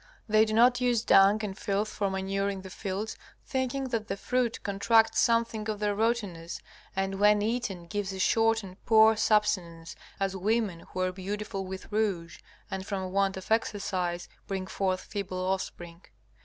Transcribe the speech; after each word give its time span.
They 0.27 0.45
do 0.45 0.53
not 0.53 0.81
use 0.81 1.03
dung 1.03 1.39
and 1.45 1.55
filth 1.55 1.89
for 1.89 2.09
manuring 2.09 2.61
the 2.63 2.71
fields, 2.71 3.15
thinking 3.45 3.89
that 3.89 4.07
the 4.07 4.17
fruit 4.17 4.63
contracts 4.63 5.19
something 5.19 5.69
of 5.69 5.77
their 5.77 5.93
rottenness, 5.93 6.59
and 6.95 7.19
when 7.19 7.43
eaten 7.43 7.85
gives 7.85 8.11
a 8.11 8.17
short 8.17 8.63
and 8.63 8.83
poor 8.87 9.15
subsistence, 9.15 9.95
as 10.19 10.35
women 10.35 10.79
who 10.89 11.01
are 11.01 11.11
beautiful 11.11 11.67
with 11.67 11.91
rouge 11.91 12.39
and 12.71 12.87
from 12.87 13.11
want 13.11 13.37
of 13.37 13.51
exercise 13.51 14.27
bring 14.47 14.65
forth 14.65 15.01
feeble 15.01 15.37
offspring. 15.37 16.01